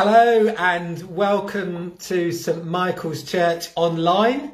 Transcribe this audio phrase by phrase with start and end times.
[0.00, 4.52] Hello and welcome to St Michael's Church online.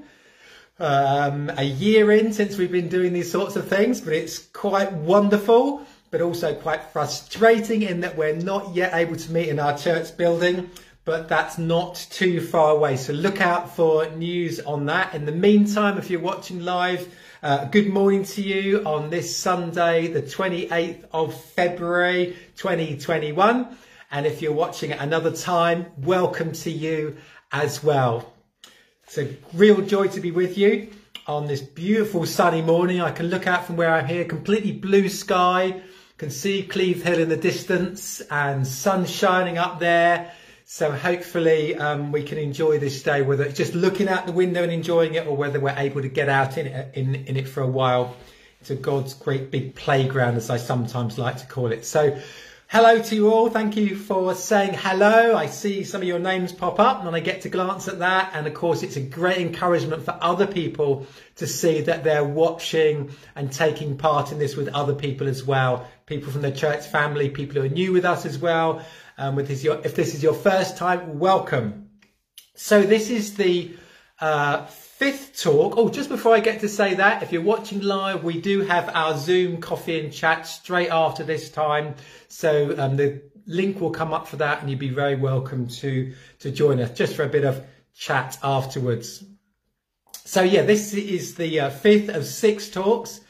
[0.78, 4.90] Um, a year in since we've been doing these sorts of things, but it's quite
[4.94, 9.76] wonderful, but also quite frustrating in that we're not yet able to meet in our
[9.76, 10.70] church building,
[11.04, 12.96] but that's not too far away.
[12.96, 15.14] So look out for news on that.
[15.14, 17.06] In the meantime, if you're watching live,
[17.42, 23.76] uh, good morning to you on this Sunday, the 28th of February 2021.
[24.14, 27.16] And if you're watching at another time, welcome to you
[27.50, 28.32] as well.
[29.02, 30.92] It's a real joy to be with you
[31.26, 33.00] on this beautiful sunny morning.
[33.00, 35.82] I can look out from where I'm here, completely blue sky,
[36.16, 40.32] can see Cleeve Hill in the distance and sun shining up there.
[40.64, 44.62] So hopefully um, we can enjoy this day, whether it's just looking out the window
[44.62, 47.48] and enjoying it or whether we're able to get out in it, in, in it
[47.48, 48.14] for a while.
[48.70, 51.84] A God's great big playground, as I sometimes like to call it.
[51.84, 52.18] So
[52.68, 53.50] Hello to you all.
[53.50, 55.36] Thank you for saying hello.
[55.36, 58.30] I see some of your names pop up and I get to glance at that.
[58.34, 61.06] And of course, it's a great encouragement for other people
[61.36, 65.86] to see that they're watching and taking part in this with other people as well.
[66.06, 68.84] People from the church family, people who are new with us as well.
[69.18, 71.90] Um, this, your, if this is your first time, welcome.
[72.56, 73.76] So this is the
[74.20, 75.74] uh, fifth talk.
[75.76, 78.88] Oh, just before I get to say that, if you're watching live, we do have
[78.94, 81.96] our Zoom coffee and chat straight after this time.
[82.28, 86.14] So um, the link will come up for that and you'd be very welcome to,
[86.38, 89.24] to join us just for a bit of chat afterwards.
[90.24, 93.20] So yeah, this is the uh, fifth of six talks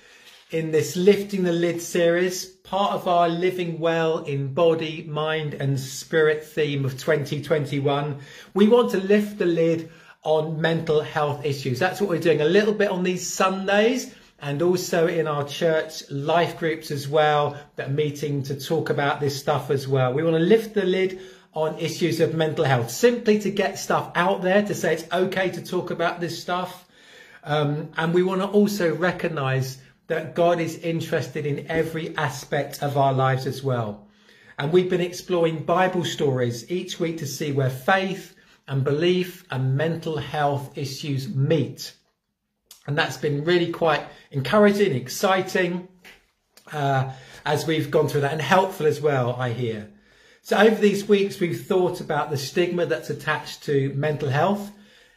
[0.50, 5.80] in this Lifting the Lid series, part of our Living Well in Body, Mind and
[5.80, 8.18] Spirit theme of 2021.
[8.52, 9.90] We want to lift the lid
[10.24, 11.78] on mental health issues.
[11.78, 16.10] That's what we're doing a little bit on these Sundays and also in our church
[16.10, 20.12] life groups as well that are meeting to talk about this stuff as well.
[20.12, 21.20] We want to lift the lid
[21.52, 25.50] on issues of mental health simply to get stuff out there to say it's okay
[25.50, 26.86] to talk about this stuff.
[27.44, 32.96] Um, and we want to also recognize that God is interested in every aspect of
[32.96, 34.06] our lives as well.
[34.58, 38.34] And we've been exploring Bible stories each week to see where faith,
[38.66, 41.94] and belief and mental health issues meet.
[42.86, 45.88] And that's been really quite encouraging, exciting
[46.72, 47.12] uh,
[47.44, 49.90] as we've gone through that and helpful as well, I hear.
[50.42, 54.70] So over these weeks, we've thought about the stigma that's attached to mental health,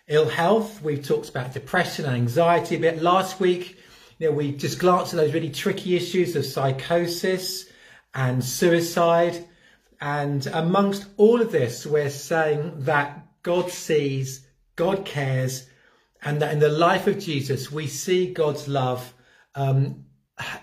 [0.08, 0.82] ill health.
[0.82, 3.02] We've talked about depression and anxiety a bit.
[3.02, 3.78] Last week,
[4.20, 7.70] you know, we just glanced at those really tricky issues of psychosis
[8.14, 9.46] and suicide.
[10.00, 15.70] And amongst all of this, we're saying that God sees, God cares,
[16.22, 19.14] and that in the life of Jesus, we see God's love
[19.56, 20.04] um,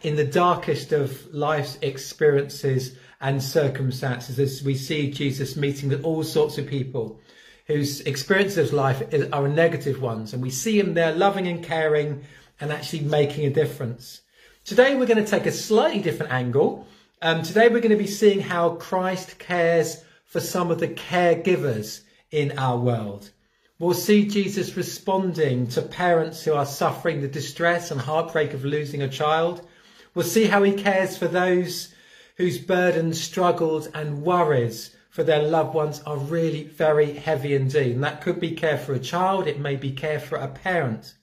[0.02, 6.22] in the darkest of life's experiences and circumstances as we see Jesus meeting with all
[6.22, 7.22] sorts of people
[7.68, 9.02] whose experiences of life
[9.32, 10.34] are negative ones.
[10.34, 12.22] And we see him there loving and caring
[12.60, 14.20] and actually making a difference.
[14.66, 16.86] Today, we're going to take a slightly different angle.
[17.22, 22.02] Um, today, we're going to be seeing how Christ cares for some of the caregivers
[22.34, 23.30] in our world.
[23.78, 29.02] We'll see Jesus responding to parents who are suffering the distress and heartbreak of losing
[29.02, 29.66] a child.
[30.14, 31.94] We'll see how he cares for those
[32.36, 37.94] whose burdens, struggles and worries for their loved ones are really very heavy indeed.
[37.94, 41.14] And that could be care for a child, it may be care for a parent.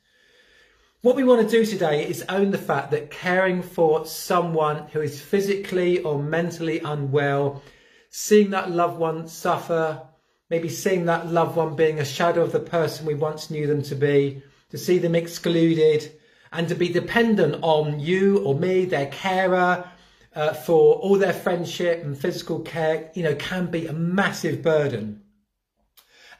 [1.01, 5.01] What we want to do today is own the fact that caring for someone who
[5.01, 7.63] is physically or mentally unwell,
[8.09, 10.03] seeing that loved one suffer
[10.51, 13.81] maybe seeing that loved one being a shadow of the person we once knew them
[13.81, 16.11] to be, to see them excluded,
[16.51, 19.89] and to be dependent on you or me, their carer,
[20.35, 25.21] uh, for all their friendship and physical care, you know, can be a massive burden.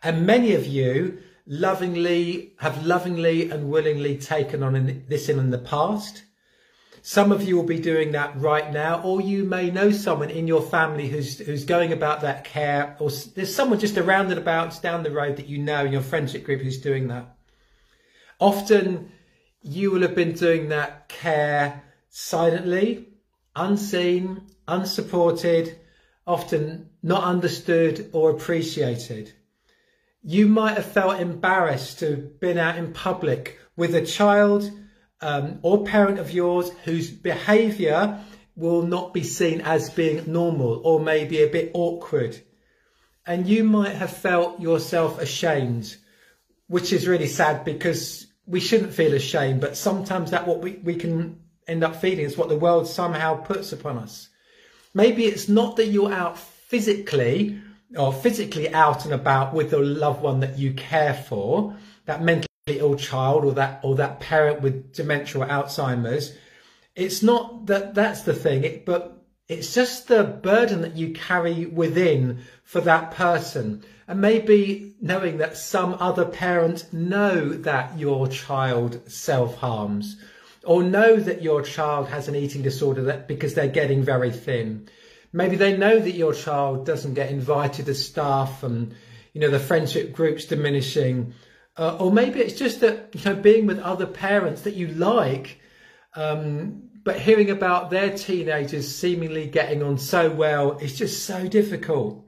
[0.04, 5.52] And many of you lovingly have lovingly and willingly taken on in, this in, in
[5.52, 6.24] the past.
[7.04, 10.46] Some of you will be doing that right now, or you may know someone in
[10.46, 14.80] your family who's who's going about that care, or there's someone just around and about
[14.84, 17.36] down the road that you know in your friendship group who's doing that.
[18.40, 19.12] Often
[19.64, 23.08] you will have been doing that care silently,
[23.56, 25.80] unseen, unsupported,
[26.28, 29.34] often not understood or appreciated.
[30.22, 34.72] You might have felt embarrassed to have been out in public with a child
[35.22, 38.20] um, or parent of yours whose behaviour
[38.56, 42.40] will not be seen as being normal or maybe a bit awkward.
[43.26, 45.96] And you might have felt yourself ashamed,
[46.68, 50.96] which is really sad because we shouldn't feel ashamed, but sometimes that what we, we
[50.96, 54.30] can end up feeling is what the world somehow puts upon us.
[54.94, 57.62] Maybe it's not that you're out physically
[57.96, 61.76] or physically out and about with the loved one that you care for,
[62.06, 66.36] that mentally ill child or that or that parent with dementia or Alzheimer's,
[66.96, 71.66] it's not that that's the thing, it, but it's just the burden that you carry
[71.66, 73.84] within for that person.
[74.08, 80.18] And maybe knowing that some other parent know that your child self-harms
[80.64, 84.88] or know that your child has an eating disorder that because they're getting very thin.
[85.34, 88.94] Maybe they know that your child doesn't get invited to staff and
[89.34, 91.34] you know the friendship groups diminishing.
[91.82, 95.60] Uh, or maybe it's just that you know being with other parents that you like
[96.14, 102.24] um, but hearing about their teenagers seemingly getting on so well is just so difficult.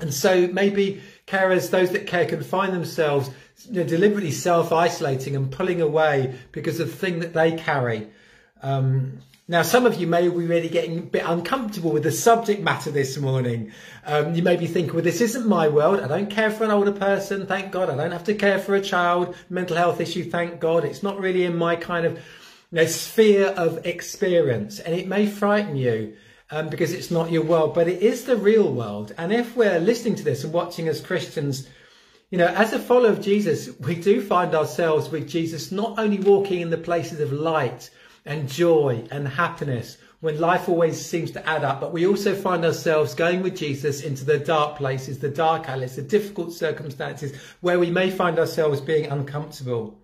[0.00, 3.30] And so maybe carers, those that care, can find themselves
[3.68, 8.10] you know, deliberately self-isolating and pulling away because of the thing that they carry.
[8.62, 9.18] Um,
[9.52, 12.90] now, some of you may be really getting a bit uncomfortable with the subject matter
[12.90, 13.70] this morning.
[14.06, 16.00] Um, you may be thinking, well, this isn't my world.
[16.00, 17.90] I don't care for an older person, thank God.
[17.90, 20.86] I don't have to care for a child, mental health issue, thank God.
[20.86, 22.18] It's not really in my kind of
[22.70, 24.80] know, sphere of experience.
[24.80, 26.16] And it may frighten you
[26.50, 29.12] um, because it's not your world, but it is the real world.
[29.18, 31.68] And if we're listening to this and watching as Christians,
[32.30, 36.20] you know, as a follower of Jesus, we do find ourselves with Jesus not only
[36.20, 37.90] walking in the places of light
[38.24, 42.64] and joy and happiness when life always seems to add up, but we also find
[42.64, 47.80] ourselves going with Jesus into the dark places, the dark alleys, the difficult circumstances where
[47.80, 50.00] we may find ourselves being uncomfortable.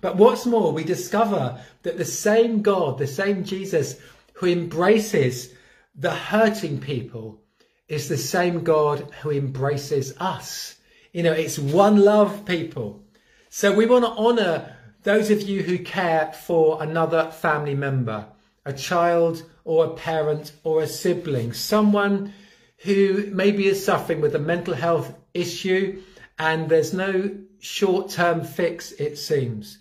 [0.00, 4.00] But what's more, we discover that the same God, the same Jesus
[4.32, 5.54] who embraces
[5.94, 7.40] the hurting people
[7.86, 10.74] is the same God who embraces us.
[11.12, 13.04] You know, it's one love, people.
[13.48, 18.26] So we want to honour those of you who care for another family member,
[18.64, 22.32] a child or a parent or a sibling, someone
[22.78, 26.02] who maybe is suffering with a mental health issue
[26.38, 29.78] and there's no short-term fix, it seems.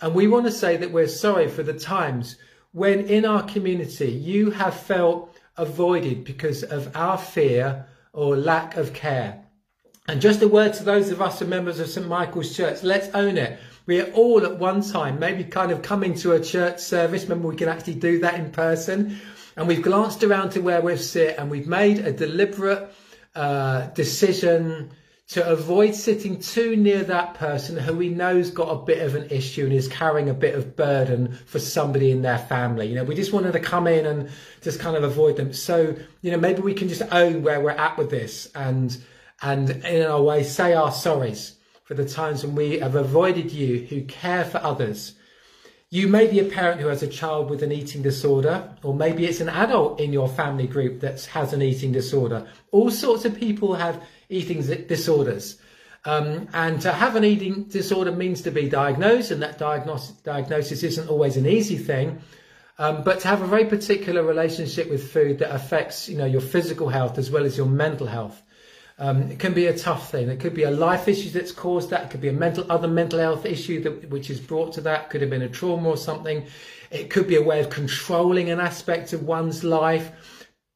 [0.00, 2.36] And we want to say that we're sorry for the times
[2.72, 8.92] when in our community you have felt avoided because of our fear or lack of
[8.92, 9.44] care.
[10.06, 12.82] And just a word to those of us who are members of St Michael's Church,
[12.82, 13.58] let's own it.
[13.86, 17.24] We are all at one time, maybe kind of coming to a church service.
[17.24, 19.18] Remember, we can actually do that in person.
[19.56, 22.90] And we've glanced around to where we sit and we've made a deliberate
[23.34, 24.90] uh, decision
[25.26, 29.28] to avoid sitting too near that person who we know's got a bit of an
[29.30, 32.86] issue and is carrying a bit of burden for somebody in their family.
[32.88, 35.52] You know, we just wanted to come in and just kind of avoid them.
[35.52, 38.96] So, you know, maybe we can just own where we're at with this and
[39.42, 41.53] and in our way say our sorries
[41.84, 45.14] for the times when we have avoided you who care for others.
[45.90, 49.26] You may be a parent who has a child with an eating disorder, or maybe
[49.26, 52.48] it's an adult in your family group that has an eating disorder.
[52.72, 55.58] All sorts of people have eating disorders.
[56.06, 60.82] Um, and to have an eating disorder means to be diagnosed, and that diagnosis, diagnosis
[60.82, 62.18] isn't always an easy thing.
[62.78, 66.40] Um, but to have a very particular relationship with food that affects, you know, your
[66.40, 68.42] physical health as well as your mental health,
[68.98, 70.28] um, it can be a tough thing.
[70.28, 72.04] It could be a life issue that's caused that.
[72.04, 75.10] It could be a mental, other mental health issue that which is brought to that.
[75.10, 76.46] Could have been a trauma or something.
[76.90, 80.12] It could be a way of controlling an aspect of one's life.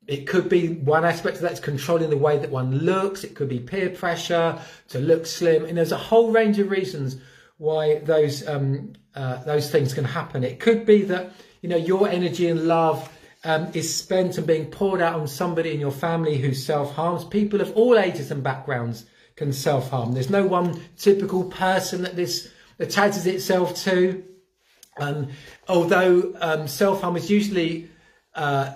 [0.09, 3.23] It could be one aspect of that's controlling the way that one looks.
[3.23, 4.59] It could be peer pressure
[4.89, 5.65] to look slim.
[5.65, 7.19] And there's a whole range of reasons
[7.59, 10.43] why those um, uh, those things can happen.
[10.43, 13.13] It could be that you know your energy and love
[13.45, 17.25] um, is spent and being poured out on somebody in your family who self harms.
[17.25, 19.05] People of all ages and backgrounds
[19.37, 20.13] can self harm.
[20.13, 24.25] There's no one typical person that this attaches itself to.
[24.99, 25.29] Um,
[25.69, 27.89] although um, self harm is usually
[28.35, 28.75] uh,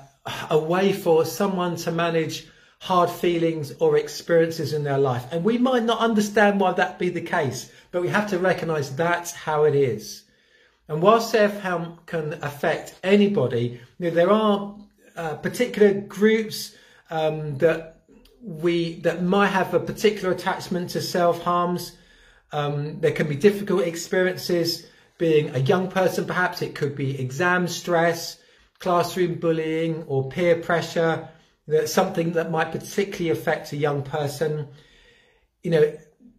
[0.51, 2.47] a way for someone to manage
[2.79, 5.25] hard feelings or experiences in their life.
[5.31, 8.95] And we might not understand why that be the case, but we have to recognize
[8.95, 10.25] that's how it is.
[10.89, 14.77] And while self-harm can affect anybody, you know, there are
[15.17, 16.75] uh, particular groups
[17.11, 18.03] um, that
[18.43, 21.97] we that might have a particular attachment to self-harms.
[22.51, 24.87] Um, there can be difficult experiences
[25.19, 28.39] being a young person, perhaps it could be exam stress,
[28.81, 31.29] classroom bullying or peer pressure,
[31.69, 34.69] that's something that might particularly affect a young person.
[35.63, 35.97] You know,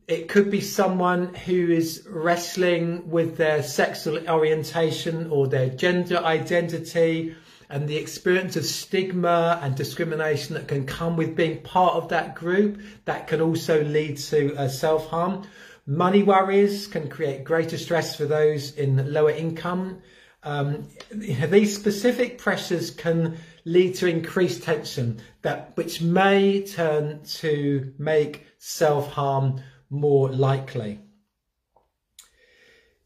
[0.08, 7.36] it could be someone who is wrestling with their sexual orientation or their gender identity
[7.70, 12.36] and the experience of stigma and discrimination that can come with being part of that
[12.36, 15.44] group that can also lead to uh, self-harm.
[15.86, 20.02] Money worries can create greater stress for those in lower income
[20.46, 28.46] um, these specific pressures can lead to increased tension that which may turn to make
[28.58, 29.62] self-harm
[29.94, 31.00] more likely.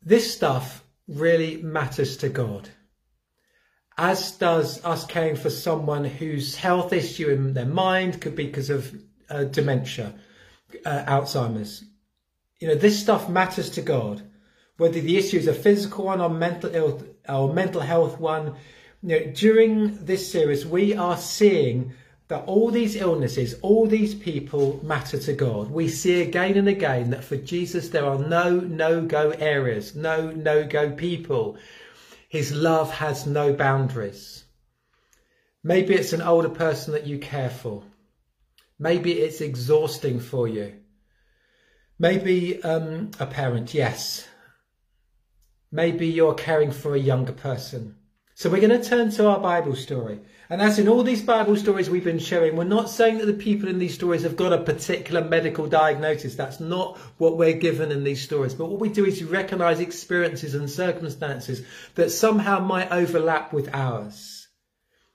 [0.01, 2.70] This stuff really matters to God
[3.98, 8.70] as does us caring for someone whose health issue in their mind could be because
[8.70, 8.96] of
[9.29, 10.13] uh, dementia,
[10.86, 11.84] uh, Alzheimer's.
[12.60, 14.22] You know, this stuff matters to God,
[14.77, 18.56] whether the issue is a physical one or mental ill or mental health one.
[19.01, 21.94] You know, during this series, we are seeing
[22.27, 25.72] that all these illnesses, all these people matter to God.
[25.72, 30.91] We see again and again that for Jesus there are no no-go areas, no no-go
[30.91, 31.57] people.
[32.27, 34.43] His love has no boundaries.
[35.63, 37.84] Maybe it's an older person that you care for.
[38.77, 40.74] Maybe it's exhausting for you.
[41.98, 44.27] Maybe um, a parent, yes.
[45.72, 47.96] Maybe you're caring for a younger person.
[48.38, 50.20] So we're going to turn to our Bible story.
[50.48, 53.34] And as in all these Bible stories we've been sharing, we're not saying that the
[53.34, 56.36] people in these stories have got a particular medical diagnosis.
[56.36, 58.53] That's not what we're given in these stories.
[58.53, 61.65] But what we do is recognize experiences and circumstances
[61.96, 64.48] that somehow might overlap with ours.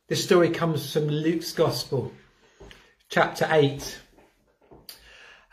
[0.09, 2.13] This story comes from Luke's Gospel,
[3.09, 4.01] chapter 8.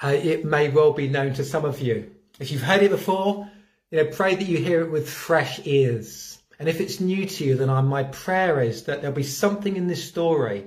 [0.01, 2.09] Uh, it may well be known to some of you.
[2.39, 3.47] If you've heard it before,
[3.91, 6.28] you know, pray that you hear it with fresh ears.
[6.59, 9.87] And if it's new to you, then my prayer is that there'll be something in
[9.87, 10.65] this story,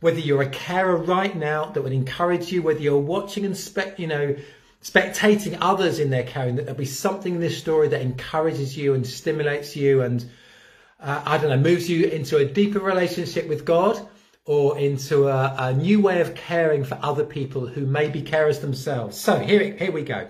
[0.00, 3.98] whether you're a carer right now that would encourage you, whether you're watching and spe-
[3.98, 4.36] you know,
[4.84, 8.94] spectating others in their caring, that there'll be something in this story that encourages you
[8.94, 10.24] and stimulates you and,
[11.00, 14.08] uh, I don't know, moves you into a deeper relationship with God
[14.44, 18.60] or into a, a new way of caring for other people who may be carers
[18.60, 19.18] themselves.
[19.18, 20.28] So here, here we go.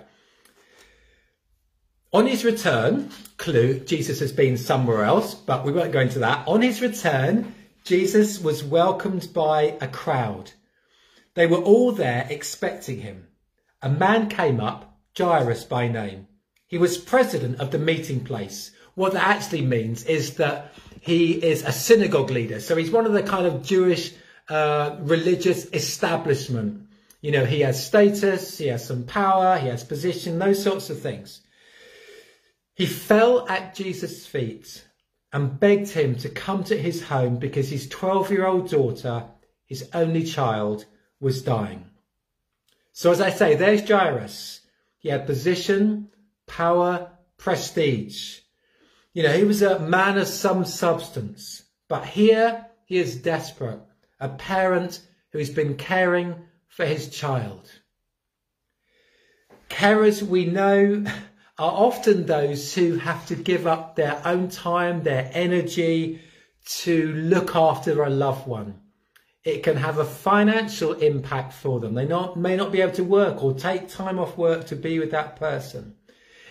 [2.13, 6.47] On his return, clue, Jesus has been somewhere else, but we won't go into that.
[6.47, 10.53] On his return, Jesus was welcomed by a crowd.
[11.35, 13.27] They were all there expecting him.
[13.83, 16.29] A man came up, Jairus by name.
[16.67, 18.73] He was president of the meeting place.
[18.95, 22.61] What that actually means is that he is a synagogue leader.
[22.61, 24.15] So he's one of the kind of Jewish
[24.49, 26.89] uh, religious establishment.
[27.21, 31.01] You know, he has status, he has some power, he has position, those sorts of
[31.01, 31.43] things.
[32.77, 34.87] He fell at Jesus' feet
[35.33, 39.25] and begged him to come to his home because his 12 year old daughter,
[39.65, 40.85] his only child,
[41.19, 41.87] was dying.
[42.93, 44.61] So, as I say, there's Jairus.
[44.99, 46.11] He had position,
[46.47, 48.41] power, prestige.
[49.15, 51.63] You know, he was a man of some substance.
[51.89, 53.81] But here he is desperate,
[54.21, 56.35] a parent who's been caring
[56.69, 57.71] for his child.
[59.71, 61.05] Carers, we know,
[61.59, 66.21] are often those who have to give up their own time, their energy
[66.67, 68.81] to look after a loved one.
[69.43, 71.95] It can have a financial impact for them.
[71.95, 74.99] They not, may not be able to work or take time off work to be
[74.99, 75.95] with that person.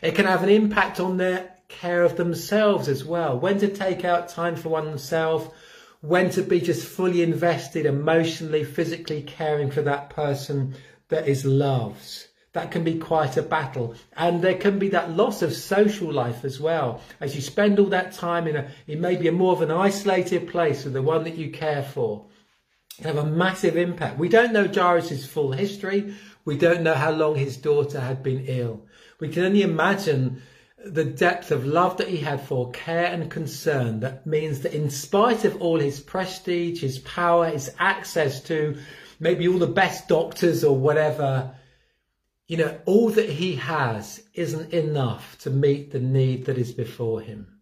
[0.02, 3.38] It can have an impact on their care of themselves as well.
[3.38, 5.54] When to take out time for oneself,
[6.02, 10.76] when to be just fully invested emotionally, physically caring for that person
[11.10, 13.96] that is loved that can be quite a battle.
[14.16, 17.02] And there can be that loss of social life as well.
[17.20, 20.48] As you spend all that time in a, in maybe a more of an isolated
[20.48, 22.26] place with the one that you care for,
[22.98, 24.18] can have a massive impact.
[24.18, 26.16] We don't know Jairus' full history.
[26.46, 28.86] We don't know how long his daughter had been ill.
[29.20, 30.42] We can only imagine
[30.78, 34.90] the depth of love that he had for care and concern that means that in
[34.90, 38.78] spite of all his prestige, his power, his access to
[39.20, 41.54] maybe all the best doctors or whatever,
[42.48, 47.22] you know, all that he has isn't enough to meet the need that is before
[47.22, 47.60] him.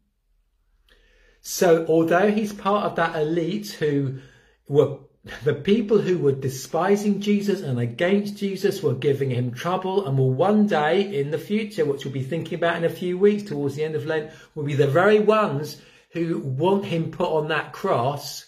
[1.42, 4.20] So, although he's part of that elite who
[4.68, 5.00] were
[5.46, 10.34] the people who were despising Jesus and against Jesus were giving him trouble and will
[10.34, 13.76] one day in the future, which we'll be thinking about in a few weeks towards
[13.76, 17.72] the end of Lent, will be the very ones who want him put on that
[17.72, 18.46] cross.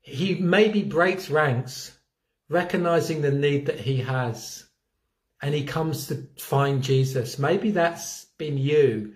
[0.00, 1.96] He maybe breaks ranks,
[2.48, 4.65] recognizing the need that he has
[5.42, 7.38] and he comes to find Jesus.
[7.38, 9.14] Maybe that's been you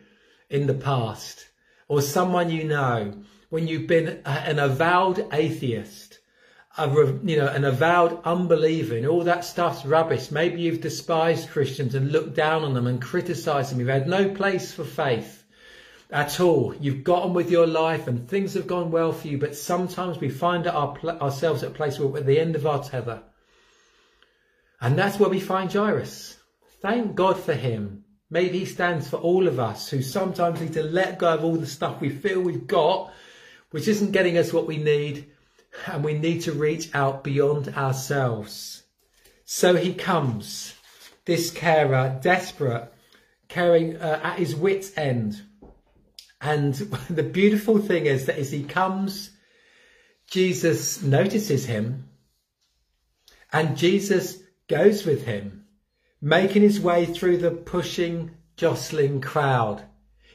[0.48, 1.48] in the past
[1.88, 3.14] or someone you know
[3.48, 6.18] when you've been an avowed atheist,
[6.78, 6.88] a,
[7.24, 10.30] you know, an avowed unbeliever and all that stuff's rubbish.
[10.30, 13.80] Maybe you've despised Christians and looked down on them and criticized them.
[13.80, 15.44] You've had no place for faith
[16.10, 16.74] at all.
[16.76, 20.18] You've got on with your life and things have gone well for you, but sometimes
[20.18, 23.22] we find our, ourselves at a place where we're at the end of our tether
[24.80, 26.36] and that's where we find Jairus.
[26.80, 28.04] Thank God for him.
[28.30, 31.56] Maybe he stands for all of us who sometimes need to let go of all
[31.56, 33.12] the stuff we feel we've got,
[33.70, 35.30] which isn't getting us what we need,
[35.86, 38.84] and we need to reach out beyond ourselves.
[39.44, 40.74] So he comes,
[41.24, 42.92] this carer, desperate,
[43.48, 45.42] caring uh, at his wit's end.
[46.40, 46.74] And
[47.10, 49.30] the beautiful thing is that as he comes,
[50.28, 52.08] Jesus notices him
[53.52, 54.39] and Jesus
[54.70, 55.64] goes with him,
[56.22, 59.82] making his way through the pushing, jostling crowd.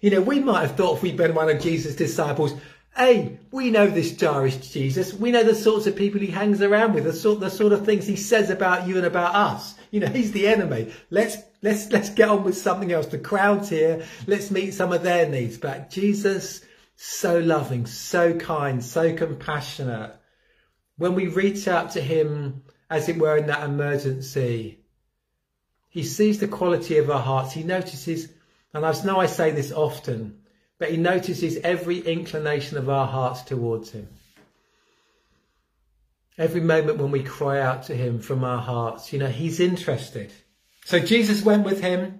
[0.01, 2.53] You know, we might have thought if we'd been one of Jesus' disciples,
[2.97, 5.13] hey, we know this Jairus Jesus.
[5.13, 7.85] We know the sorts of people he hangs around with, the sort, the sort of
[7.85, 9.75] things he says about you and about us.
[9.89, 10.91] You know, he's the enemy.
[11.09, 13.05] Let's, let's, let's get on with something else.
[13.07, 14.05] The crowd's here.
[14.27, 15.57] Let's meet some of their needs.
[15.57, 16.59] But Jesus,
[16.97, 20.13] so loving, so kind, so compassionate.
[20.97, 24.79] When we reach out to him, as it were, in that emergency,
[25.89, 27.53] he sees the quality of our hearts.
[27.53, 28.29] He notices,
[28.73, 30.39] and I know I say this often,
[30.77, 34.07] but he notices every inclination of our hearts towards him.
[36.37, 40.31] Every moment when we cry out to him from our hearts, you know, he's interested.
[40.83, 42.19] So Jesus went with him,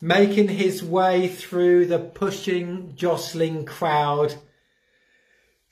[0.00, 4.34] making his way through the pushing, jostling crowd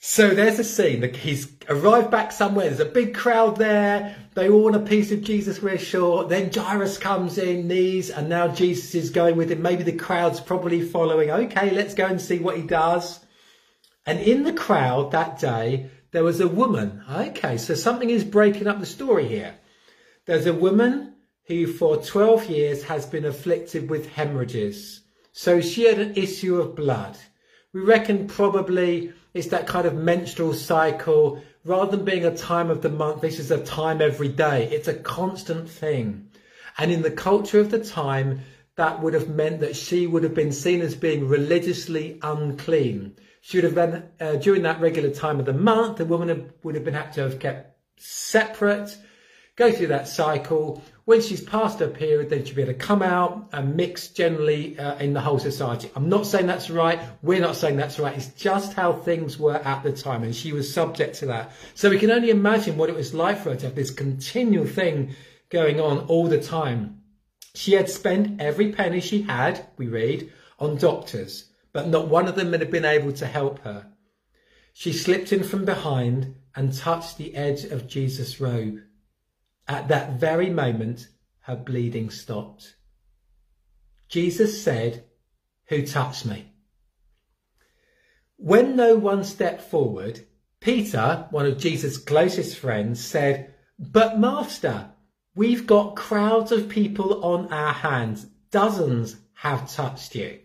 [0.05, 1.15] so there's a scene.
[1.15, 2.67] He's arrived back somewhere.
[2.67, 4.17] There's a big crowd there.
[4.35, 6.25] They all want a piece of Jesus, we're sure.
[6.25, 9.63] Then Jairus comes in, knees, and now Jesus is going with him.
[9.63, 11.31] Maybe the crowd's probably following.
[11.31, 13.21] Okay, let's go and see what he does.
[14.05, 17.05] And in the crowd that day, there was a woman.
[17.09, 19.55] Okay, so something is breaking up the story here.
[20.27, 21.15] There's a woman
[21.47, 25.03] who for 12 years has been afflicted with hemorrhages.
[25.31, 27.17] So she had an issue of blood.
[27.73, 31.43] We reckon probably it's that kind of menstrual cycle.
[31.65, 34.69] Rather than being a time of the month, this is a time every day.
[34.71, 36.29] It's a constant thing.
[36.79, 38.41] And in the culture of the time,
[38.77, 43.17] that would have meant that she would have been seen as being religiously unclean.
[43.43, 46.75] She would have been, uh, during that regular time of the month, the woman would
[46.75, 48.97] have been had to have kept separate
[49.57, 50.83] go through that cycle.
[51.05, 54.79] When she's past her period, then she'll be able to come out and mix generally
[54.79, 55.91] uh, in the whole society.
[55.97, 57.01] I'm not saying that's right.
[57.23, 58.17] We're not saying that's right.
[58.17, 60.23] It's just how things were at the time.
[60.23, 61.53] And she was subject to that.
[61.75, 64.67] So we can only imagine what it was like for her to have this continual
[64.67, 65.15] thing
[65.51, 67.03] going on all the time.
[67.55, 72.37] She had spent every penny she had, we read, on doctors, but not one of
[72.37, 73.89] them had been able to help her.
[74.73, 78.81] She slipped in from behind and touched the edge of Jesus' robe.
[79.73, 81.09] At that very moment,
[81.45, 82.77] her bleeding stopped.
[84.07, 85.07] Jesus said,
[85.69, 86.53] Who touched me?
[88.37, 90.27] When no one stepped forward,
[90.61, 94.91] Peter, one of Jesus' closest friends, said, But Master,
[95.35, 98.27] we've got crowds of people on our hands.
[98.51, 100.41] Dozens have touched you.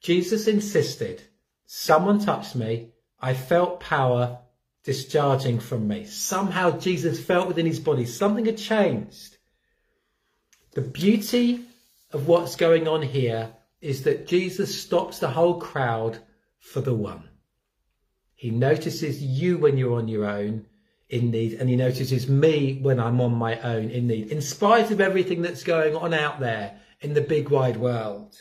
[0.00, 1.22] Jesus insisted,
[1.66, 2.94] Someone touched me.
[3.20, 4.40] I felt power
[4.84, 6.04] discharging from me.
[6.04, 9.36] Somehow Jesus felt within his body something had changed.
[10.72, 11.64] The beauty
[12.12, 16.18] of what's going on here is that Jesus stops the whole crowd
[16.58, 17.28] for the one.
[18.34, 20.66] He notices you when you're on your own
[21.08, 24.32] in need, and he notices me when I'm on my own in need.
[24.32, 28.34] In spite of everything that's going on out there in the big wide world,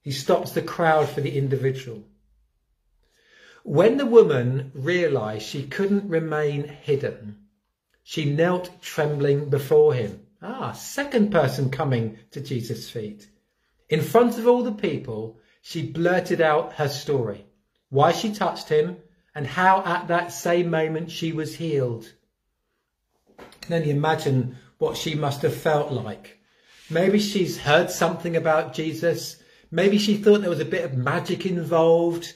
[0.00, 2.02] he stops the crowd for the individual.
[3.68, 7.48] When the woman realized she couldn't remain hidden,
[8.04, 10.24] she knelt trembling before him.
[10.40, 13.26] Ah, second person coming to Jesus' feet.
[13.88, 17.44] In front of all the people, she blurted out her story,
[17.88, 18.98] why she touched him,
[19.34, 22.12] and how at that same moment she was healed.
[23.62, 26.38] Can only imagine what she must have felt like.
[26.88, 29.42] Maybe she's heard something about Jesus.
[29.72, 32.32] Maybe she thought there was a bit of magic involved.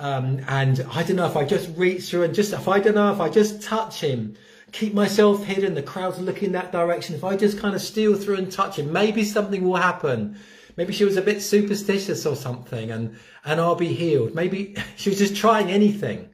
[0.00, 2.94] Um, and I don't know if I just reach through and just, if I don't
[2.94, 4.34] know if I just touch him,
[4.72, 7.14] keep myself hidden, the crowd's looking that direction.
[7.14, 10.38] If I just kind of steal through and touch him, maybe something will happen.
[10.78, 14.34] Maybe she was a bit superstitious or something and, and I'll be healed.
[14.34, 16.30] Maybe she was just trying anything.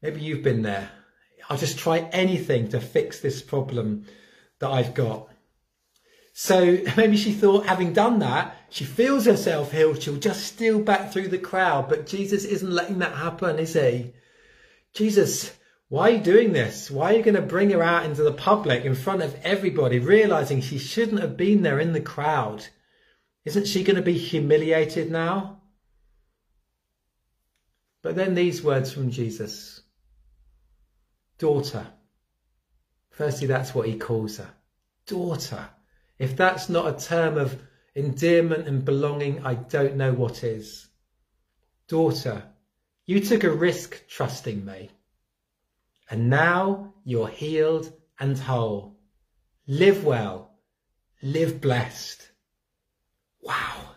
[0.00, 0.90] Maybe you've been there.
[1.50, 4.06] I'll just try anything to fix this problem
[4.60, 5.28] that I've got.
[6.38, 10.02] So maybe she thought, having done that, she feels herself healed.
[10.02, 11.88] She'll just steal back through the crowd.
[11.88, 14.12] But Jesus isn't letting that happen, is he?
[14.92, 15.56] Jesus,
[15.88, 16.90] why are you doing this?
[16.90, 19.98] Why are you going to bring her out into the public in front of everybody,
[19.98, 22.66] realizing she shouldn't have been there in the crowd?
[23.46, 25.62] Isn't she going to be humiliated now?
[28.02, 29.80] But then these words from Jesus
[31.38, 31.86] Daughter.
[33.10, 34.50] Firstly, that's what he calls her.
[35.06, 35.70] Daughter.
[36.18, 37.60] If that's not a term of
[37.94, 40.88] endearment and belonging, I don't know what is.
[41.88, 42.42] Daughter,
[43.04, 44.90] you took a risk trusting me.
[46.10, 48.96] and now you're healed and whole.
[49.66, 50.52] Live well,
[51.22, 52.30] live blessed.
[53.42, 53.96] Wow,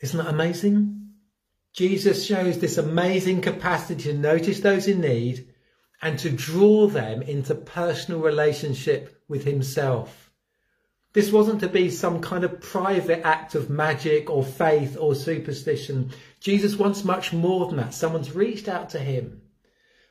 [0.00, 1.10] isn't that amazing?
[1.72, 5.46] Jesus shows this amazing capacity to notice those in need
[6.02, 10.27] and to draw them into personal relationship with himself.
[11.18, 16.12] This wasn't to be some kind of private act of magic or faith or superstition.
[16.38, 17.92] Jesus wants much more than that.
[17.92, 19.42] Someone's reached out to him,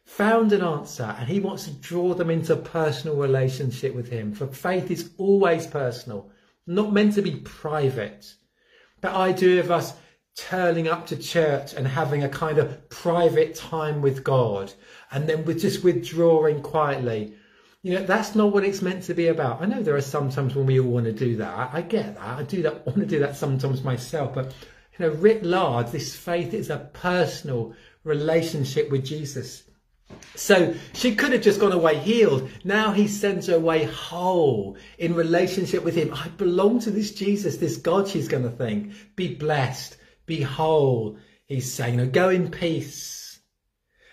[0.03, 4.33] found an answer, and he wants to draw them into personal relationship with him.
[4.33, 6.29] For faith is always personal,
[6.65, 8.29] not meant to be private.
[8.99, 9.93] The idea of us
[10.35, 14.73] turning up to church and having a kind of private time with God
[15.09, 17.33] and then we're just withdrawing quietly.
[17.87, 19.61] You know, that's not what it's meant to be about.
[19.61, 21.69] I know there are some times when we all want to do that.
[21.73, 22.37] I get that.
[22.37, 22.85] I do that.
[22.85, 24.35] Want to do that sometimes myself.
[24.35, 24.53] But,
[24.99, 27.73] you know, writ large, this faith is a personal
[28.03, 29.63] relationship with Jesus.
[30.35, 32.49] So she could have just gone away healed.
[32.65, 36.13] Now he sends her away whole in relationship with him.
[36.13, 39.15] I belong to this Jesus, this God, she's going to think.
[39.15, 39.95] Be blessed,
[40.25, 41.19] be whole.
[41.45, 43.16] He's saying, go in peace.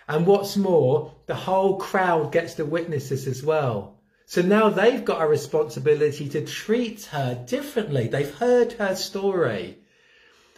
[0.07, 3.95] And what's more, the whole crowd gets to witness this as well.
[4.27, 8.07] So now they've got a responsibility to treat her differently.
[8.07, 9.77] They've heard her story.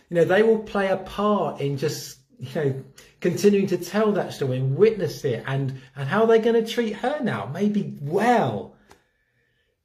[0.10, 2.84] You know, they will play a part in just, you know,
[3.20, 6.72] continuing to tell that story and witness it and, and how are they're going to
[6.72, 7.50] treat her now.
[7.54, 8.76] Maybe well.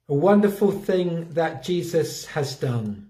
[0.09, 3.09] A wonderful thing that Jesus has done.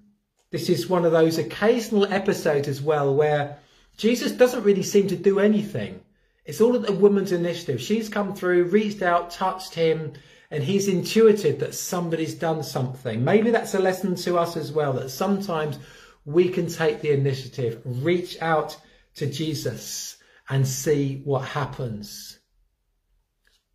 [0.51, 3.57] This is one of those occasional episodes as well where
[3.97, 5.99] Jesus doesn't really seem to do anything.
[6.45, 7.82] It's all at the woman's initiative.
[7.82, 10.13] She's come through, reached out, touched him,
[10.51, 13.23] and he's intuited that somebody's done something.
[13.23, 15.79] Maybe that's a lesson to us as well, that sometimes
[16.25, 18.77] we can take the initiative, reach out
[19.15, 20.17] to Jesus
[20.49, 22.39] and see what happens.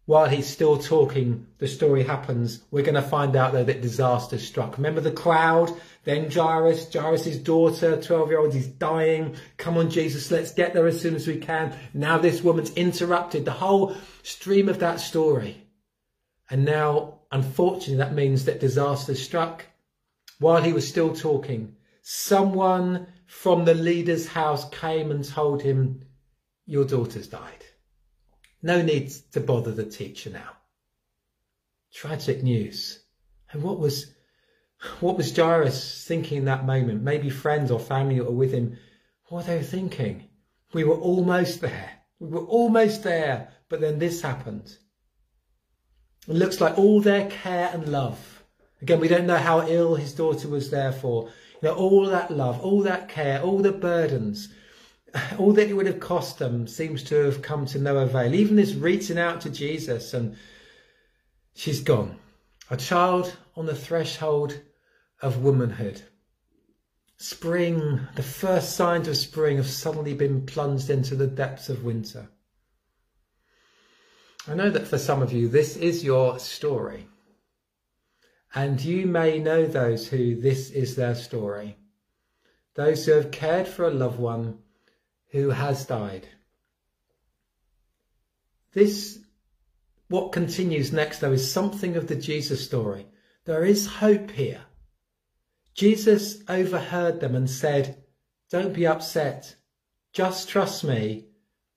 [0.08, 2.62] While he's still talking, the story happens.
[2.70, 4.78] We're going to find out though that disaster struck.
[4.78, 5.70] Remember the crowd
[6.04, 9.36] then Jairus, Jairus' daughter, 12 year old, he's dying.
[9.58, 11.76] Come on, Jesus, let's get there as soon as we can.
[11.92, 15.62] Now this woman's interrupted the whole stream of that story.
[16.48, 19.66] And now, unfortunately, that means that disaster struck.
[20.38, 26.00] While he was still talking, someone from the leader's house came and told him,
[26.64, 27.66] Your daughter's died.
[28.62, 30.50] No need to bother the teacher now.
[31.92, 33.00] Tragic news.
[33.52, 34.12] And what was
[35.00, 37.02] what was Jairus thinking in that moment?
[37.02, 38.78] Maybe friends or family that were with him,
[39.26, 40.28] what were they thinking?
[40.72, 41.90] We were almost there.
[42.20, 44.76] We were almost there, but then this happened.
[46.26, 48.42] It looks like all their care and love.
[48.82, 51.30] Again, we don't know how ill his daughter was there for.
[51.62, 54.48] You know, all that love, all that care, all the burdens,
[55.38, 58.34] all that it would have cost them seems to have come to no avail.
[58.34, 60.36] Even this reaching out to Jesus and
[61.54, 62.18] she's gone.
[62.70, 64.60] A child on the threshold
[65.20, 66.02] of womanhood.
[67.16, 72.28] Spring, the first signs of spring have suddenly been plunged into the depths of winter.
[74.46, 77.08] I know that for some of you, this is your story.
[78.54, 81.76] And you may know those who this is their story.
[82.74, 84.58] Those who have cared for a loved one
[85.30, 86.28] who has died.
[88.72, 89.18] This,
[90.08, 93.06] what continues next though, is something of the Jesus story.
[93.44, 94.62] There is hope here.
[95.74, 98.02] Jesus overheard them and said,
[98.50, 99.56] Don't be upset.
[100.12, 101.26] Just trust me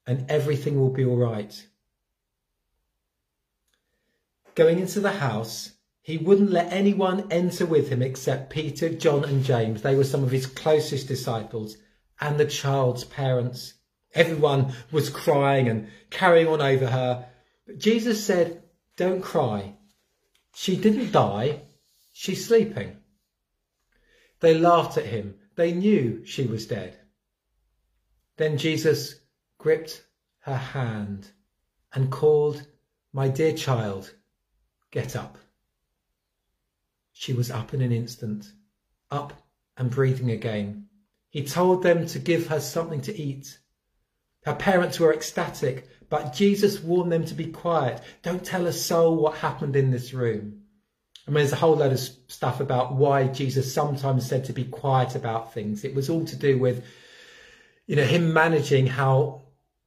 [0.08, 1.68] and everything will be all right.
[4.56, 9.44] Going into the house, he wouldn't let anyone enter with him except Peter, John, and
[9.44, 9.82] James.
[9.82, 11.78] They were some of his closest disciples
[12.22, 13.74] and the child's parents.
[14.14, 17.28] Everyone was crying and carrying on over her.
[17.66, 18.64] But Jesus said,
[18.96, 19.74] Don't cry.
[20.54, 21.62] She didn't die,
[22.14, 22.98] she's sleeping.
[24.40, 25.36] They laughed at him.
[25.56, 26.98] They knew she was dead.
[28.38, 29.16] Then Jesus
[29.58, 30.04] gripped
[30.40, 31.30] her hand
[31.94, 32.66] and called,
[33.14, 34.14] My dear child,
[34.92, 35.38] get up.
[37.12, 38.52] She was up in an instant,
[39.12, 39.34] up
[39.78, 40.88] and breathing again.
[41.32, 43.58] He told them to give her something to eat.
[44.44, 48.02] Her parents were ecstatic, but Jesus warned them to be quiet.
[48.22, 50.62] Don't tell a soul what happened in this room.
[51.26, 54.66] I mean, there's a whole load of stuff about why Jesus sometimes said to be
[54.66, 55.86] quiet about things.
[55.86, 56.84] It was all to do with,
[57.88, 59.44] you know, him managing how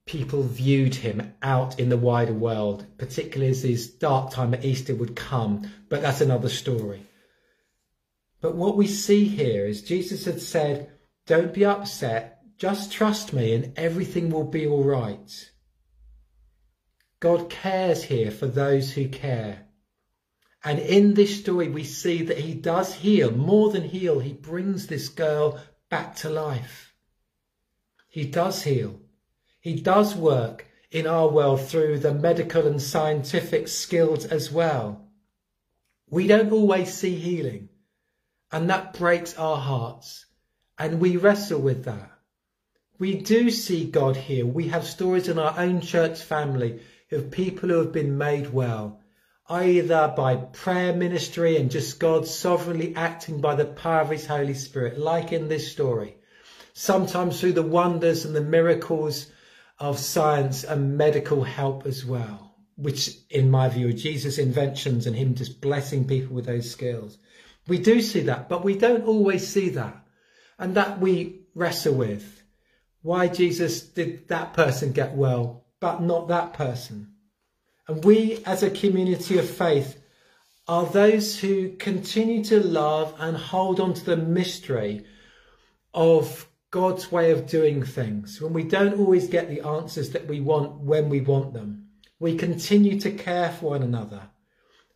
[0.07, 4.95] people viewed him out in the wider world, particularly as his dark time at Easter
[4.95, 5.71] would come.
[5.91, 7.05] But that's another story.
[8.41, 10.91] But what we see here is Jesus had said,
[11.27, 15.51] don't be upset, just trust me and everything will be all right.
[17.21, 19.67] God cares here for those who care.
[20.63, 24.87] And in this story, we see that he does heal, more than heal, he brings
[24.87, 25.61] this girl
[25.91, 26.95] back to life.
[28.09, 29.01] He does heal.
[29.61, 35.09] He does work in our world through the medical and scientific skills as well.
[36.09, 37.71] We don't always see healing,
[38.53, 40.27] and that breaks our hearts,
[40.79, 42.11] and we wrestle with that.
[42.99, 44.47] We do see God here.
[44.47, 49.01] We have stories in our own church family of people who have been made well,
[49.49, 54.55] either by prayer ministry and just God sovereignly acting by the power of his Holy
[54.55, 56.17] Spirit, like in this story.
[56.73, 59.31] Sometimes through the wonders and the miracles
[59.79, 65.15] of science and medical help as well, which in my view are Jesus' inventions and
[65.15, 67.19] him just blessing people with those skills.
[67.67, 70.04] We do see that, but we don't always see that.
[70.59, 72.43] And that we wrestle with.
[73.03, 77.13] Why Jesus did that person get well but not that person.
[77.87, 80.01] And we, as a community of faith,
[80.67, 85.05] are those who continue to love and hold on to the mystery
[85.93, 88.41] of God's way of doing things.
[88.41, 91.89] When we don't always get the answers that we want when we want them,
[92.19, 94.23] we continue to care for one another.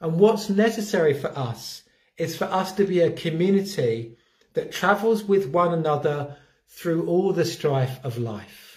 [0.00, 1.82] And what's necessary for us
[2.16, 4.16] is for us to be a community
[4.58, 6.36] that travels with one another
[6.68, 8.68] through all the strife of life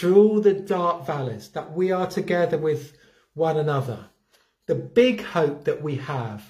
[0.00, 2.96] through all the dark valleys, that we are together with
[3.34, 4.06] one another.
[4.66, 6.42] The big hope that we have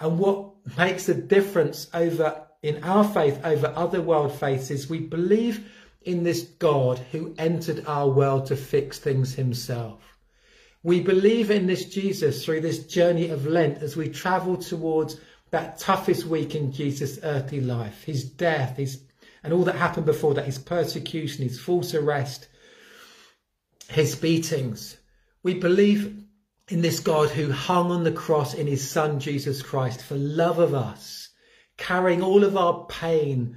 [0.00, 4.98] and what makes a difference over in our faith over other world faiths is we
[4.98, 5.70] believe
[6.02, 10.18] in this God who entered our world to fix things himself.
[10.82, 15.78] We believe in this Jesus through this journey of Lent as we travel towards that
[15.78, 19.00] toughest week in Jesus' earthly life, his death, his
[19.42, 22.48] and all that happened before that, his persecution, his false arrest,
[23.88, 24.96] his beatings.
[25.44, 26.24] We believe
[26.68, 30.58] in this God who hung on the cross in his son Jesus Christ for love
[30.58, 31.28] of us,
[31.76, 33.56] carrying all of our pain,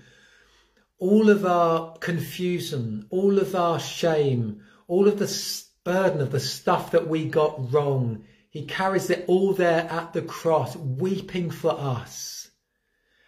[0.99, 6.91] all of our confusion, all of our shame, all of the burden of the stuff
[6.91, 8.25] that we got wrong.
[8.49, 12.49] He carries it all there at the cross, weeping for us.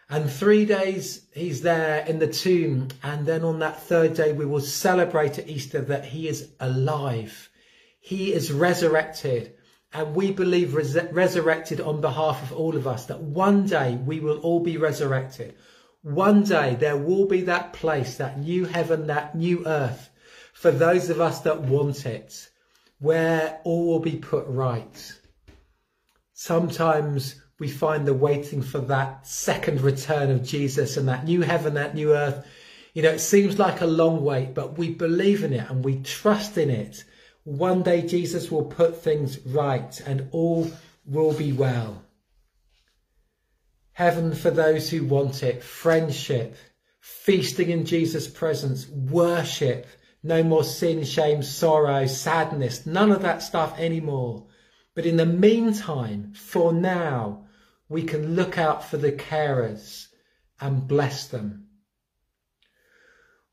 [0.10, 2.90] And three days he's there in the tomb.
[3.02, 7.50] And then on that third day, we will celebrate at Easter that he is alive.
[8.00, 9.54] He is resurrected.
[9.94, 14.20] And we believe res resurrected on behalf of all of us that one day we
[14.20, 15.56] will all be resurrected.
[16.02, 20.10] One day there will be that place, that new heaven, that new earth
[20.54, 22.51] for those of us that want it,
[23.02, 25.14] where all will be put right.
[26.34, 31.74] Sometimes we find the waiting for that second return of Jesus and that new heaven,
[31.74, 32.46] that new earth.
[32.94, 35.98] You know, it seems like a long wait, but we believe in it and we
[36.02, 37.04] trust in it.
[37.44, 40.72] One day Jesus will put things right and all
[41.04, 42.04] will be well.
[43.94, 46.56] Heaven for those who want it, friendship,
[47.00, 49.88] feasting in Jesus' presence, worship,
[50.24, 54.48] no more sin, shame, sorrow, sadness, none of that stuff anymore.
[54.94, 57.46] But in the meantime, for now,
[57.90, 60.08] we can look out for the carers
[60.60, 61.68] and bless them.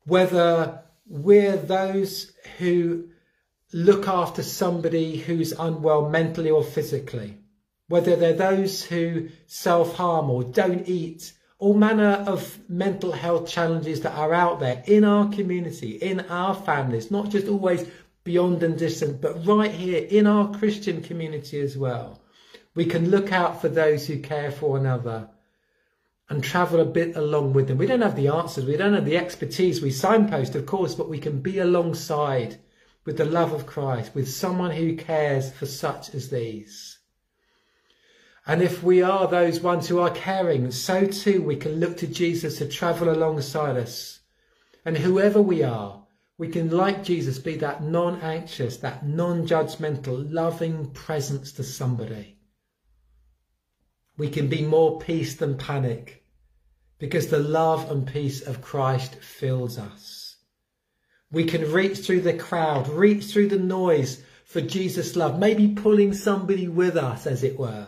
[0.05, 3.09] Whether we're those who
[3.73, 7.37] look after somebody who's unwell mentally or physically,
[7.87, 14.17] whether they're those who self-harm or don't eat, all manner of mental health challenges that
[14.17, 17.85] are out there in our community, in our families, not just always
[18.23, 22.21] beyond and distant, but right here in our Christian community as well.
[22.75, 25.29] We can look out for those who care for another
[26.29, 27.77] and travel a bit along with them.
[27.77, 29.81] We don't have the answers, we don't have the expertise.
[29.81, 32.57] We signpost, of course, but we can be alongside
[33.03, 36.98] with the love of Christ, with someone who cares for such as these.
[38.49, 42.07] And if we are those ones who are caring, so too we can look to
[42.07, 44.19] Jesus to travel alongside us.
[44.83, 46.05] And whoever we are,
[46.37, 52.39] we can, like Jesus, be that non anxious, that non judgmental, loving presence to somebody
[54.19, 56.25] we can be more peace than panic
[56.99, 60.35] because the love and peace of Christ fills us.
[61.31, 66.13] We can reach through the crowd, reach through the noise for Jesus' love, maybe pulling
[66.13, 67.87] somebody with us, as it were.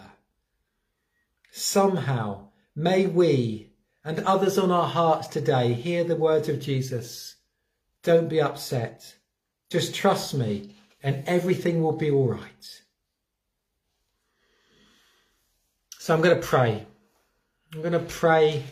[1.51, 7.35] Somehow, may we and others on our hearts today hear the words of Jesus.
[8.03, 9.15] Don't be upset.
[9.69, 12.81] Just trust me and everything will be all right.
[15.99, 16.85] So I'm going to pray.
[17.73, 18.63] I'm going to pray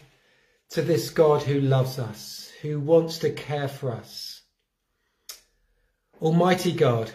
[0.72, 4.42] to this God who loves us, who wants to care for us.
[6.22, 7.12] Almighty God,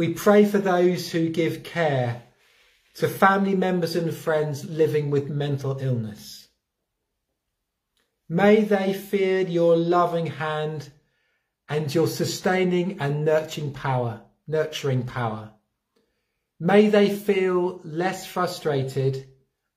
[0.00, 2.22] We pray for those who give care
[2.94, 6.48] to family members and friends living with mental illness.
[8.28, 10.90] May they feel your loving hand
[11.68, 15.52] and your sustaining and nurturing power, nurturing power.
[16.58, 19.26] May they feel less frustrated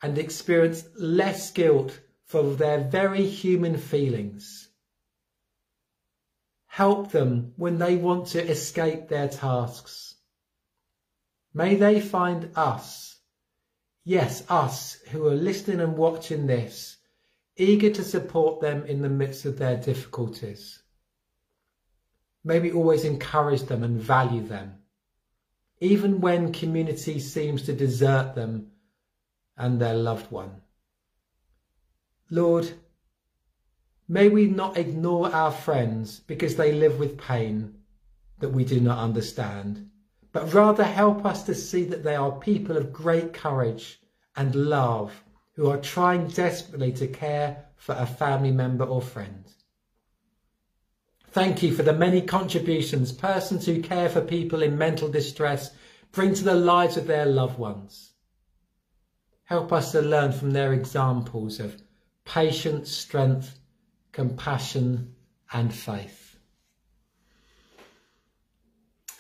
[0.02, 4.68] and experience less guilt for their very human feelings.
[6.68, 10.13] Help them when they want to escape their tasks.
[11.54, 13.18] May they find us,
[14.04, 16.98] yes, us who are listening and watching this,
[17.56, 20.82] eager to support them in the midst of their difficulties.
[22.44, 24.80] May we always encourage them and value them,
[25.80, 28.72] even when community seems to desert them
[29.56, 30.62] and their loved one.
[32.32, 32.72] Lord,
[34.08, 37.76] may we not ignore our friends because they live with pain
[38.40, 39.92] that we do not understand,
[40.34, 44.02] but rather help us to see that they are people of great courage
[44.36, 45.24] and love
[45.56, 49.46] who are trying desperately to care for a family member or friend.
[51.30, 55.72] Thank you for the many contributions persons who care for people in mental distress
[56.12, 58.14] bring to the lives of their loved ones.
[59.46, 61.82] Help us to learn from their examples of
[62.26, 63.60] patience, strength,
[64.12, 65.14] compassion
[65.52, 66.23] and faith.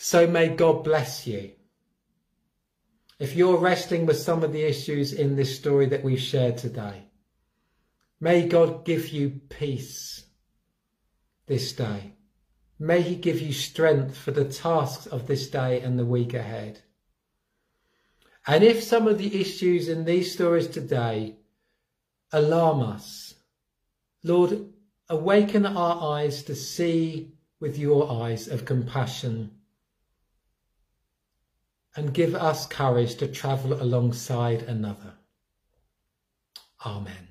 [0.04, 1.52] So may God bless you.
[3.20, 7.06] If you're wrestling with some of the issues in this story that we've shared today,
[8.20, 10.26] may God give you peace
[11.46, 12.16] this day.
[12.78, 16.82] May he give you strength for the tasks of this day and the week ahead.
[18.46, 21.38] And if some of the issues in these stories today
[22.34, 23.36] alarm us,
[24.22, 24.68] Lord,
[25.08, 29.52] awaken our eyes to see with your eyes of compassion
[31.96, 35.14] and give us courage to travel alongside another.
[36.86, 37.28] Amen.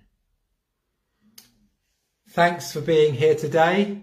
[2.31, 4.03] Thanks for being here today.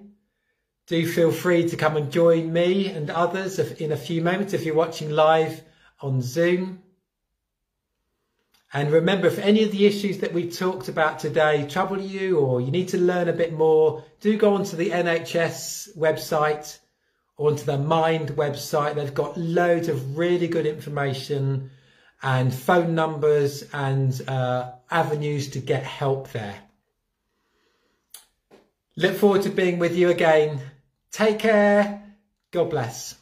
[0.87, 4.65] Do feel free to come and join me and others in a few moments if
[4.65, 5.63] you're watching live
[6.01, 6.83] on Zoom.
[8.71, 12.61] And remember, if any of the issues that we talked about today trouble you or
[12.61, 16.77] you need to learn a bit more, do go onto the NHS website
[17.39, 18.95] onto the Mind website.
[18.95, 21.71] They've got loads of really good information
[22.21, 26.55] and phone numbers and uh, avenues to get help there.
[28.95, 30.59] Look forward to being with you again.
[31.11, 32.03] Take care.
[32.51, 33.18] God bless.